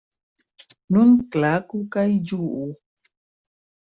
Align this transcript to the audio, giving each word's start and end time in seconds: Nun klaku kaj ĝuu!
Nun 0.95 1.11
klaku 1.35 1.81
kaj 1.97 2.05
ĝuu! 2.31 2.65